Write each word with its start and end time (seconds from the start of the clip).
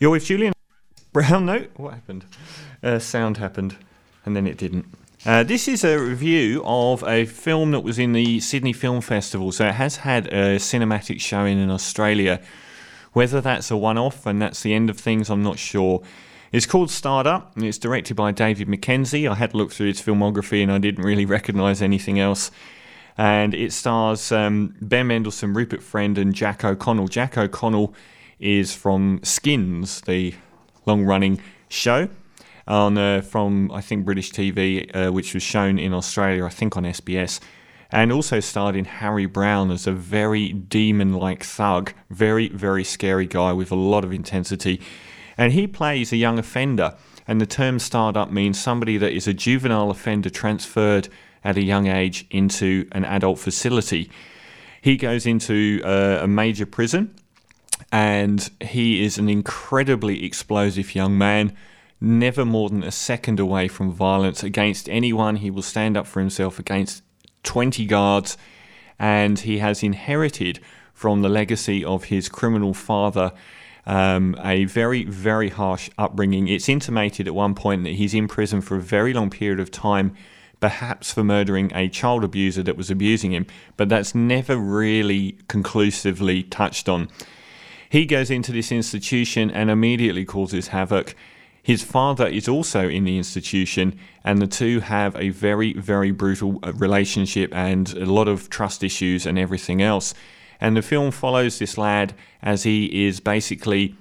You're 0.00 0.10
with 0.10 0.26
Julian 0.26 0.52
Brown. 1.12 1.46
No, 1.46 1.66
what 1.76 1.94
happened? 1.94 2.24
Uh, 2.84 3.00
sound 3.00 3.38
happened, 3.38 3.76
and 4.24 4.36
then 4.36 4.46
it 4.46 4.56
didn't. 4.56 4.86
Uh, 5.26 5.42
this 5.42 5.66
is 5.66 5.82
a 5.82 5.98
review 5.98 6.62
of 6.64 7.02
a 7.02 7.24
film 7.24 7.72
that 7.72 7.80
was 7.80 7.98
in 7.98 8.12
the 8.12 8.38
Sydney 8.38 8.72
Film 8.72 9.00
Festival, 9.00 9.50
so 9.50 9.66
it 9.66 9.74
has 9.74 9.96
had 9.96 10.28
a 10.28 10.56
cinematic 10.56 11.20
showing 11.20 11.58
in 11.60 11.68
Australia. 11.68 12.40
Whether 13.12 13.40
that's 13.40 13.72
a 13.72 13.76
one 13.76 13.98
off 13.98 14.24
and 14.24 14.40
that's 14.40 14.62
the 14.62 14.72
end 14.72 14.88
of 14.88 15.00
things, 15.00 15.30
I'm 15.30 15.42
not 15.42 15.58
sure. 15.58 16.04
It's 16.52 16.66
called 16.66 16.92
Starred 16.92 17.26
Up 17.26 17.56
and 17.56 17.64
it's 17.64 17.78
directed 17.78 18.16
by 18.16 18.30
David 18.30 18.68
Mackenzie. 18.68 19.26
I 19.26 19.34
had 19.34 19.54
looked 19.54 19.72
through 19.72 19.88
his 19.88 20.00
filmography 20.00 20.62
and 20.62 20.70
I 20.70 20.78
didn't 20.78 21.04
really 21.04 21.26
recognise 21.26 21.82
anything 21.82 22.20
else. 22.20 22.52
And 23.16 23.52
it 23.52 23.72
stars 23.72 24.30
um, 24.30 24.76
Ben 24.80 25.08
Mendelsohn, 25.08 25.54
Rupert 25.54 25.82
Friend, 25.82 26.16
and 26.16 26.32
Jack 26.32 26.64
O'Connell. 26.64 27.08
Jack 27.08 27.36
O'Connell 27.36 27.92
is 28.40 28.74
from 28.74 29.20
Skins, 29.22 30.00
the 30.02 30.34
long 30.86 31.04
running 31.04 31.40
show 31.68 32.08
on 32.68 32.98
uh, 32.98 33.22
from 33.22 33.70
I 33.72 33.80
think 33.80 34.04
British 34.04 34.30
TV, 34.30 34.94
uh, 34.94 35.10
which 35.10 35.34
was 35.34 35.42
shown 35.42 35.78
in 35.78 35.94
Australia, 35.94 36.44
I 36.44 36.50
think 36.50 36.76
on 36.76 36.84
SBS, 36.84 37.40
and 37.90 38.12
also 38.12 38.40
starred 38.40 38.76
in 38.76 38.84
Harry 38.84 39.26
Brown 39.26 39.70
as 39.70 39.86
a 39.86 39.92
very 39.92 40.52
demon-like 40.52 41.42
thug, 41.42 41.92
very 42.10 42.48
very 42.50 42.84
scary 42.84 43.26
guy 43.26 43.52
with 43.52 43.72
a 43.72 43.76
lot 43.76 44.04
of 44.04 44.12
intensity, 44.12 44.80
and 45.36 45.52
he 45.52 45.66
plays 45.66 46.12
a 46.12 46.16
young 46.16 46.38
offender. 46.38 46.94
And 47.26 47.42
the 47.42 47.46
term 47.46 47.78
starred 47.78 48.16
up 48.16 48.30
means 48.30 48.58
somebody 48.58 48.96
that 48.96 49.12
is 49.12 49.28
a 49.28 49.34
juvenile 49.34 49.90
offender 49.90 50.30
transferred 50.30 51.10
at 51.44 51.58
a 51.58 51.62
young 51.62 51.86
age 51.86 52.26
into 52.30 52.88
an 52.92 53.04
adult 53.04 53.38
facility. 53.38 54.10
He 54.80 54.96
goes 54.96 55.26
into 55.26 55.82
uh, 55.84 56.20
a 56.22 56.26
major 56.26 56.64
prison 56.64 57.14
and 57.90 58.50
he 58.60 59.02
is 59.02 59.18
an 59.18 59.28
incredibly 59.28 60.24
explosive 60.24 60.94
young 60.94 61.16
man, 61.16 61.56
never 62.00 62.44
more 62.44 62.68
than 62.68 62.82
a 62.82 62.90
second 62.90 63.40
away 63.40 63.68
from 63.68 63.90
violence 63.90 64.42
against 64.42 64.88
anyone. 64.88 65.36
He 65.36 65.50
will 65.50 65.62
stand 65.62 65.96
up 65.96 66.06
for 66.06 66.20
himself 66.20 66.58
against 66.58 67.02
20 67.44 67.86
guards, 67.86 68.36
and 68.98 69.38
he 69.38 69.58
has 69.58 69.82
inherited 69.82 70.60
from 70.92 71.22
the 71.22 71.28
legacy 71.28 71.84
of 71.84 72.04
his 72.04 72.28
criminal 72.28 72.74
father. 72.74 73.32
Um, 73.86 74.36
a 74.44 74.66
very, 74.66 75.04
very 75.04 75.48
harsh 75.48 75.88
upbringing. 75.96 76.46
It's 76.46 76.68
intimated 76.68 77.26
at 77.26 77.34
one 77.34 77.54
point 77.54 77.84
that 77.84 77.94
he's 77.94 78.12
in 78.12 78.28
prison 78.28 78.60
for 78.60 78.76
a 78.76 78.82
very 78.82 79.14
long 79.14 79.30
period 79.30 79.60
of 79.60 79.70
time, 79.70 80.14
perhaps 80.60 81.10
for 81.10 81.24
murdering 81.24 81.72
a 81.74 81.88
child 81.88 82.22
abuser 82.22 82.62
that 82.64 82.76
was 82.76 82.90
abusing 82.90 83.32
him, 83.32 83.46
but 83.78 83.88
that's 83.88 84.14
never 84.14 84.58
really 84.58 85.38
conclusively 85.48 86.42
touched 86.42 86.86
on. 86.86 87.08
He 87.90 88.04
goes 88.04 88.30
into 88.30 88.52
this 88.52 88.70
institution 88.70 89.50
and 89.50 89.70
immediately 89.70 90.24
causes 90.24 90.68
havoc. 90.68 91.14
His 91.62 91.82
father 91.82 92.26
is 92.26 92.48
also 92.48 92.88
in 92.88 93.04
the 93.04 93.16
institution, 93.16 93.98
and 94.24 94.40
the 94.40 94.46
two 94.46 94.80
have 94.80 95.16
a 95.16 95.30
very, 95.30 95.72
very 95.72 96.10
brutal 96.10 96.58
uh, 96.62 96.72
relationship 96.74 97.54
and 97.54 97.92
a 97.94 98.06
lot 98.06 98.28
of 98.28 98.50
trust 98.50 98.84
issues 98.84 99.26
and 99.26 99.38
everything 99.38 99.82
else. 99.82 100.14
And 100.60 100.76
the 100.76 100.82
film 100.82 101.10
follows 101.10 101.58
this 101.58 101.78
lad 101.78 102.14
as 102.42 102.64
he 102.64 103.06
is 103.06 103.20
basically 103.20 103.94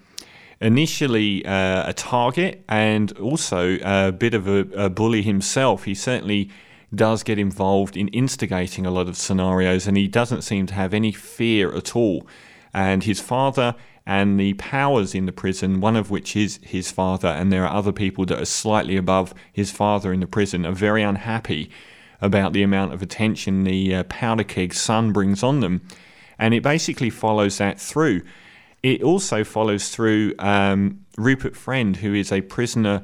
initially 0.59 1.45
uh, 1.45 1.89
a 1.89 1.93
target 1.93 2.63
and 2.67 3.11
also 3.19 3.77
a 3.83 4.11
bit 4.11 4.33
of 4.33 4.47
a, 4.47 4.59
a 4.75 4.89
bully 4.89 5.21
himself. 5.21 5.83
He 5.83 5.93
certainly 5.93 6.49
does 6.93 7.21
get 7.21 7.38
involved 7.38 7.95
in 7.95 8.08
instigating 8.09 8.85
a 8.85 8.91
lot 8.91 9.08
of 9.08 9.17
scenarios, 9.17 9.88
and 9.88 9.97
he 9.97 10.08
doesn't 10.08 10.41
seem 10.41 10.65
to 10.67 10.73
have 10.73 10.93
any 10.93 11.11
fear 11.11 11.73
at 11.75 11.95
all 11.95 12.25
and 12.73 13.04
his 13.04 13.20
father 13.20 13.76
and 14.06 14.40
the 14.40 14.54
powers 14.54 15.14
in 15.14 15.26
the 15.26 15.32
prison, 15.32 15.82
one 15.82 15.96
of 15.96 16.10
which 16.10 16.36
is 16.36 16.60
his 16.64 16.92
father, 16.92 17.28
and 17.28 17.52
there 17.52 17.66
are 17.66 17.76
other 17.76 17.92
people 17.92 18.26
that 18.26 18.42
are 18.42 18.46
slightly 18.46 18.96
above 18.96 19.34
his 19.52 19.70
father 19.70 20.14
in 20.14 20.22
the 20.22 20.28
prison, 20.28 20.66
are 20.66 20.72
very 20.72 21.04
unhappy 21.04 21.70
about 22.22 22.54
the 22.54 22.64
amount 22.64 22.94
of 22.94 23.02
attention 23.02 23.64
the 23.64 23.94
uh, 23.94 24.04
powder 24.04 24.44
keg 24.44 24.73
son 24.73 25.11
brings 25.11 25.44
on 25.44 25.60
them. 25.60 25.82
And 26.39 26.54
it 26.54 26.64
basically 26.64 27.10
follows 27.10 27.58
that 27.58 27.80
through. 27.80 28.22
It 28.82 29.04
also 29.04 29.44
follows 29.44 29.89
through 29.89 30.36
um, 30.39 31.06
Rupert 31.17 31.56
Friend, 31.56 31.95
who 31.95 32.14
is 32.14 32.32
a 32.32 32.42
prisoner 32.42 33.04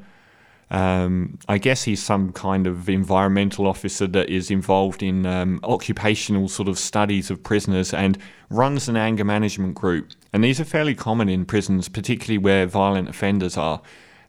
um, 0.70 1.38
I 1.48 1.58
guess 1.58 1.84
he's 1.84 2.02
some 2.02 2.32
kind 2.32 2.66
of 2.66 2.88
environmental 2.88 3.66
officer 3.66 4.06
that 4.08 4.30
is 4.30 4.50
involved 4.50 5.02
in 5.02 5.26
um, 5.26 5.60
occupational 5.62 6.48
sort 6.48 6.68
of 6.68 6.78
studies 6.78 7.30
of 7.30 7.42
prisoners 7.42 7.92
and 7.92 8.18
runs 8.50 8.88
an 8.88 8.96
anger 8.96 9.24
management 9.24 9.74
group. 9.74 10.12
And 10.32 10.42
these 10.42 10.60
are 10.60 10.64
fairly 10.64 10.94
common 10.94 11.28
in 11.28 11.44
prisons, 11.44 11.88
particularly 11.88 12.38
where 12.38 12.66
violent 12.66 13.08
offenders 13.08 13.56
are. 13.56 13.82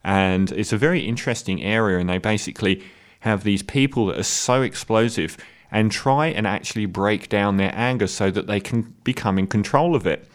And 0.03 0.51
it's 0.51 0.73
a 0.73 0.77
very 0.77 1.01
interesting 1.01 1.63
area, 1.63 1.97
and 1.97 2.09
they 2.09 2.19
basically 2.19 2.83
have 3.21 3.43
these 3.43 3.63
people 3.63 4.05
that 4.07 4.19
are 4.19 4.23
so 4.23 4.61
explosive 4.61 5.37
and 5.71 5.91
try 5.91 6.27
and 6.27 6.45
actually 6.45 6.85
break 6.85 7.27
down 7.27 7.57
their 7.57 7.73
anger 7.73 8.07
so 8.07 8.29
that 8.29 8.45
they 8.45 8.59
can 8.59 8.93
become 9.03 9.39
in 9.39 9.47
control 9.47 9.95
of 9.95 10.05
it. 10.05 10.29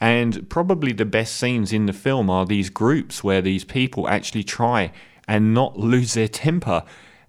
And 0.00 0.48
probably 0.48 0.92
the 0.92 1.04
best 1.04 1.36
scenes 1.36 1.72
in 1.72 1.86
the 1.86 1.92
film 1.92 2.30
are 2.30 2.46
these 2.46 2.70
groups 2.70 3.24
where 3.24 3.42
these 3.42 3.64
people 3.64 4.08
actually 4.08 4.44
try 4.44 4.92
and 5.28 5.54
not 5.54 5.78
lose 5.78 6.14
their 6.14 6.28
temper. 6.28 6.82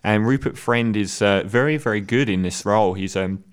And 0.03 0.25
Rupert 0.25 0.57
Friend 0.57 0.95
is 0.95 1.21
uh, 1.21 1.43
very, 1.45 1.77
very 1.77 2.01
good 2.01 2.29
in 2.29 2.43
this 2.43 2.65
role. 2.65 2.93
He's 2.93 3.15
um, 3.15 3.43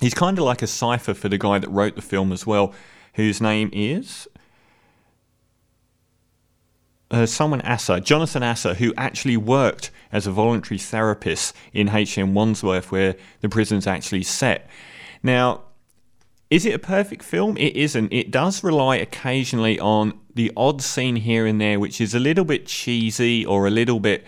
he's 0.00 0.14
kind 0.14 0.38
of 0.38 0.44
like 0.44 0.62
a 0.62 0.66
cipher 0.66 1.14
for 1.14 1.28
the 1.28 1.38
guy 1.38 1.58
that 1.58 1.70
wrote 1.70 1.96
the 1.96 2.02
film 2.02 2.32
as 2.32 2.46
well, 2.46 2.74
whose 3.14 3.40
name 3.40 3.70
is 3.72 4.28
uh, 7.12 7.26
someone 7.26 7.60
Asser, 7.60 8.00
Jonathan 8.00 8.42
Asser, 8.42 8.74
who 8.74 8.92
actually 8.96 9.36
worked 9.36 9.90
as 10.10 10.26
a 10.26 10.32
voluntary 10.32 10.78
therapist 10.78 11.54
in 11.72 11.88
HM 11.88 12.34
Wandsworth, 12.34 12.90
where 12.90 13.14
the 13.40 13.48
prison's 13.48 13.86
actually 13.86 14.22
set. 14.22 14.68
Now, 15.22 15.62
is 16.52 16.66
it 16.66 16.74
a 16.74 16.78
perfect 16.78 17.22
film? 17.22 17.56
It 17.56 17.74
isn't. 17.76 18.12
It 18.12 18.30
does 18.30 18.62
rely 18.62 18.96
occasionally 18.96 19.80
on 19.80 20.12
the 20.34 20.52
odd 20.54 20.82
scene 20.82 21.16
here 21.16 21.46
and 21.46 21.58
there, 21.58 21.80
which 21.80 21.98
is 21.98 22.14
a 22.14 22.18
little 22.18 22.44
bit 22.44 22.66
cheesy 22.66 23.42
or 23.46 23.66
a 23.66 23.70
little 23.70 24.00
bit. 24.00 24.26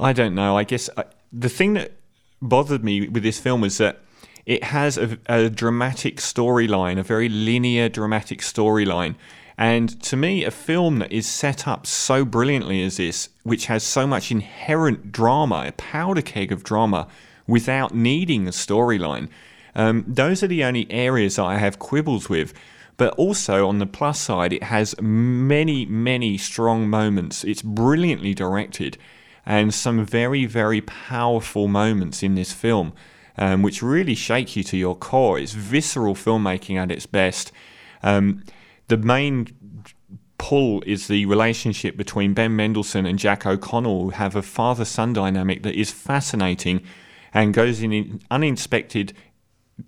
I 0.00 0.14
don't 0.14 0.34
know. 0.34 0.56
I 0.56 0.64
guess 0.64 0.88
I, 0.96 1.02
uh, 1.02 1.04
the 1.30 1.50
thing 1.50 1.74
that 1.74 1.92
bothered 2.40 2.82
me 2.82 3.06
with 3.06 3.22
this 3.22 3.38
film 3.38 3.60
was 3.60 3.76
that 3.76 4.00
it 4.46 4.64
has 4.64 4.96
a, 4.96 5.18
a 5.26 5.50
dramatic 5.50 6.16
storyline, 6.16 6.98
a 6.98 7.02
very 7.02 7.28
linear 7.28 7.90
dramatic 7.90 8.40
storyline. 8.40 9.14
And 9.58 10.00
to 10.04 10.16
me, 10.16 10.42
a 10.42 10.50
film 10.50 11.00
that 11.00 11.12
is 11.12 11.26
set 11.26 11.68
up 11.68 11.86
so 11.86 12.24
brilliantly 12.24 12.82
as 12.82 12.96
this, 12.96 13.28
which 13.42 13.66
has 13.66 13.84
so 13.84 14.06
much 14.06 14.30
inherent 14.30 15.12
drama, 15.12 15.64
a 15.66 15.72
powder 15.72 16.22
keg 16.22 16.50
of 16.50 16.64
drama, 16.64 17.08
without 17.46 17.94
needing 17.94 18.48
a 18.48 18.52
storyline, 18.52 19.28
um, 19.74 20.04
those 20.06 20.42
are 20.42 20.48
the 20.48 20.64
only 20.64 20.90
areas 20.90 21.36
that 21.36 21.44
I 21.44 21.58
have 21.58 21.78
quibbles 21.78 22.28
with. 22.28 22.54
But 22.96 23.12
also 23.14 23.66
on 23.66 23.80
the 23.80 23.86
plus 23.86 24.20
side, 24.20 24.52
it 24.52 24.64
has 24.64 24.94
many, 25.00 25.84
many 25.84 26.38
strong 26.38 26.88
moments. 26.88 27.42
It's 27.42 27.62
brilliantly 27.62 28.34
directed 28.34 28.98
and 29.44 29.74
some 29.74 30.06
very, 30.06 30.46
very 30.46 30.80
powerful 30.80 31.68
moments 31.68 32.22
in 32.22 32.34
this 32.34 32.52
film, 32.52 32.92
um, 33.36 33.62
which 33.62 33.82
really 33.82 34.14
shake 34.14 34.56
you 34.56 34.62
to 34.64 34.76
your 34.76 34.96
core. 34.96 35.38
It's 35.38 35.52
visceral 35.52 36.14
filmmaking 36.14 36.76
at 36.76 36.90
its 36.90 37.06
best. 37.06 37.52
Um, 38.02 38.44
the 38.88 38.96
main 38.96 39.48
pull 40.38 40.82
is 40.86 41.08
the 41.08 41.26
relationship 41.26 41.96
between 41.96 42.34
Ben 42.34 42.54
Mendelsohn 42.54 43.06
and 43.06 43.18
Jack 43.18 43.44
O'Connell, 43.46 44.04
who 44.04 44.10
have 44.10 44.36
a 44.36 44.42
father 44.42 44.84
son 44.84 45.12
dynamic 45.12 45.62
that 45.62 45.74
is 45.74 45.90
fascinating 45.90 46.82
and 47.32 47.52
goes 47.52 47.82
in 47.82 48.20
uninspected 48.30 49.12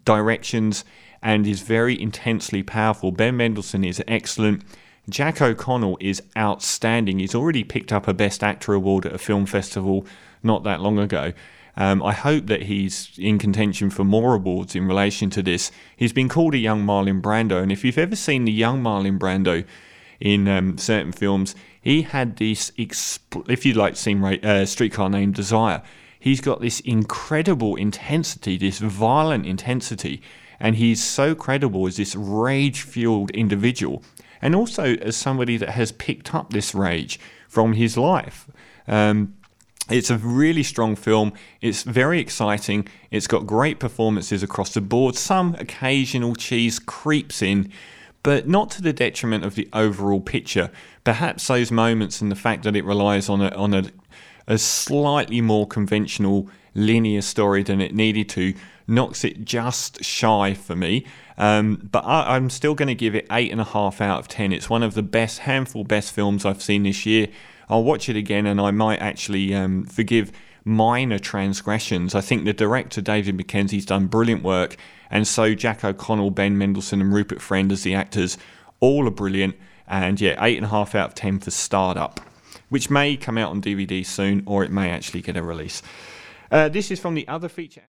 directions 0.05 0.85
and 1.23 1.47
is 1.47 1.63
very 1.63 2.01
intensely 2.01 2.63
powerful. 2.63 3.11
Ben 3.11 3.37
Mendelsohn 3.37 3.85
is 3.85 4.03
excellent. 4.07 4.63
Jack 5.09 5.41
O'Connell 5.41 5.99
is 6.01 6.23
outstanding. 6.37 7.21
He's 7.21 7.35
already 7.35 7.65
picked 7.65 7.93
up 7.93 8.09
a 8.09 8.15
Best 8.15 8.43
Actor 8.43 8.75
award 8.75 9.07
at 9.07 9.15
a 9.15 9.19
film 9.19 9.47
festival 9.47 10.07
not 10.43 10.65
that 10.65 10.81
long 10.81 10.99
ago. 10.99 11.33
Um, 11.77 12.03
I 12.03 12.13
hope 12.13 12.47
that 12.47 12.63
he's 12.63 13.11
in 13.19 13.39
contention 13.39 13.91
for 13.91 14.03
more 14.03 14.35
awards 14.35 14.75
in 14.75 14.87
relation 14.87 15.29
to 15.31 15.43
this. 15.43 15.71
He's 15.97 16.13
been 16.13 16.29
called 16.29 16.55
a 16.55 16.59
young 16.59 16.85
Marlon 16.85 17.21
Brando, 17.21 17.63
and 17.63 17.71
if 17.71 17.85
you've 17.85 17.99
ever 17.99 18.17
seen 18.17 18.47
the 18.47 18.53
young 18.53 18.83
Marlon 18.83 19.19
Brando 19.19 19.65
in 20.19 20.49
um, 20.49 20.79
certain 20.79 21.13
films, 21.13 21.55
he 21.81 22.03
had 22.03 22.37
this. 22.37 22.71
Expl- 22.73 23.49
if 23.51 23.67
you'd 23.67 23.77
like 23.77 23.95
to 23.95 24.01
see 24.01 24.41
uh, 24.43 24.65
Streetcar 24.65 25.11
Named 25.11 25.35
Desire, 25.35 25.83
he's 26.19 26.41
got 26.41 26.61
this 26.61 26.81
incredible 26.81 27.77
intensity, 27.77 28.57
this 28.57 28.79
violent 28.79 29.47
intensity, 29.47 30.23
and 30.59 30.77
he's 30.77 31.03
so 31.03 31.35
credible 31.35 31.87
as 31.87 31.97
this 31.97 32.17
rage 32.17 32.83
fueled 32.83 33.31
individual, 33.31 34.03
and 34.41 34.55
also 34.55 34.95
as 34.97 35.17
somebody 35.17 35.57
that 35.57 35.71
has 35.71 35.93
picked 35.93 36.35
up 36.35 36.51
this 36.51 36.75
rage 36.75 37.19
from 37.49 37.75
his 37.75 37.97
life. 37.97 38.49
Um, 38.87 39.35
it's 39.89 40.11
a 40.11 40.19
really 40.19 40.63
strong 40.63 40.97
film. 40.97 41.33
It's 41.61 41.85
very 41.85 42.19
exciting. 42.19 42.89
It's 43.11 43.29
got 43.29 43.47
great 43.47 43.79
performances 43.79 44.43
across 44.43 44.75
the 44.75 44.81
board. 44.81 45.15
Some 45.15 45.55
occasional 45.61 46.35
cheese 46.35 46.79
creeps 46.81 47.41
in, 47.41 47.71
but 48.25 48.49
not 48.49 48.71
to 48.73 48.83
the 48.83 48.93
detriment 48.93 49.45
of 49.45 49.55
the 49.55 49.69
overall 49.73 50.21
picture. 50.21 50.71
Perhaps 51.05 51.47
those 51.47 51.71
moments 51.71 52.21
and 52.21 52.33
the 52.33 52.37
fact 52.37 52.65
that 52.65 52.75
it 52.75 52.85
relies 52.85 53.29
on 53.29 53.41
a, 53.41 53.49
on 53.51 53.75
a, 53.75 53.85
a 54.47 54.59
slightly 54.59 55.41
more 55.41 55.67
conventional 55.67 56.49
linear 56.75 57.23
story 57.23 57.63
than 57.63 57.81
it 57.81 57.95
needed 57.95 58.29
to 58.29 58.55
knocks 58.87 59.25
it 59.25 59.45
just 59.45 60.05
shy 60.05 60.55
for 60.55 60.77
me. 60.77 61.05
Um, 61.39 61.89
but 61.91 62.05
I, 62.05 62.37
am 62.37 62.49
still 62.51 62.75
going 62.75 62.89
to 62.89 62.95
give 62.95 63.15
it 63.15 63.27
eight 63.31 63.53
and 63.53 63.61
a 63.61 63.65
half 63.65 64.01
out 64.01 64.21
of 64.21 64.29
ten. 64.29 64.53
It's 64.53 64.71
one 64.71 64.83
of 64.83 64.95
the 64.95 65.03
best 65.03 65.41
handful 65.41 65.85
best 65.85 66.13
films 66.13 66.45
I've 66.45 66.63
seen 66.63 66.85
this 66.85 67.05
year. 67.05 67.29
I'll 67.69 67.85
watch 67.85 68.09
it 68.09 68.17
again, 68.17 68.47
and 68.47 68.61
I 68.61 68.71
might 68.71 69.01
actually 69.01 69.55
um, 69.55 69.85
forgive 69.85 70.33
minor 70.65 71.19
transgressions. 71.19 72.15
I 72.15 72.21
think 72.21 72.45
the 72.45 72.53
director 72.53 73.01
David 73.01 73.37
Mackenzie's 73.37 73.85
done 73.85 74.07
brilliant 74.07 74.43
work, 74.43 74.77
and 75.11 75.27
so 75.27 75.55
Jack 75.55 75.85
O'Connell, 75.85 76.31
Ben 76.31 76.57
Mendelsohn, 76.57 77.01
and 77.01 77.13
Rupert 77.13 77.43
Friend 77.43 77.71
as 77.71 77.83
the 77.83 77.95
actors, 77.95 78.39
all 78.81 79.07
are 79.07 79.13
brilliant. 79.13 79.57
And 79.87 80.21
yeah, 80.21 80.43
eight 80.43 80.57
and 80.57 80.67
a 80.67 80.71
half 80.71 80.95
out 80.95 81.09
of 81.09 81.15
ten 81.15 81.39
for 81.39 81.51
Starred 81.51 81.99
Up, 81.99 82.21
which 82.69 82.91
may 82.91 83.17
come 83.17 83.39
out 83.39 83.51
on 83.51 83.63
DVD 83.63 84.05
soon, 84.05 84.43
or 84.47 84.65
it 84.65 84.71
may 84.71 84.91
actually 84.91 85.23
get 85.23 85.37
a 85.37 85.43
release. 85.43 85.83
Uh, 86.51 86.69
this 86.69 86.91
is 86.91 87.01
from 87.01 87.15
the 87.15 87.27
other 87.29 87.49
feature. 87.49 87.83